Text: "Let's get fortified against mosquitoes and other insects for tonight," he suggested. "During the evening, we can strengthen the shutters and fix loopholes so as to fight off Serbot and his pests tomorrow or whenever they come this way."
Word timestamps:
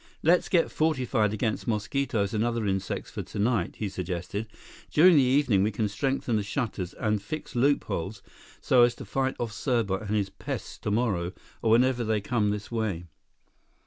"Let's 0.23 0.49
get 0.49 0.71
fortified 0.71 1.31
against 1.31 1.67
mosquitoes 1.67 2.33
and 2.33 2.43
other 2.43 2.65
insects 2.65 3.11
for 3.11 3.21
tonight," 3.21 3.75
he 3.75 3.87
suggested. 3.87 4.47
"During 4.91 5.15
the 5.15 5.21
evening, 5.21 5.61
we 5.61 5.69
can 5.69 5.87
strengthen 5.87 6.37
the 6.37 6.41
shutters 6.41 6.95
and 6.95 7.21
fix 7.21 7.55
loopholes 7.55 8.23
so 8.61 8.81
as 8.81 8.95
to 8.95 9.05
fight 9.05 9.35
off 9.39 9.51
Serbot 9.51 10.01
and 10.07 10.15
his 10.15 10.31
pests 10.31 10.79
tomorrow 10.79 11.33
or 11.61 11.69
whenever 11.69 12.03
they 12.03 12.19
come 12.19 12.49
this 12.49 12.71
way." 12.71 13.03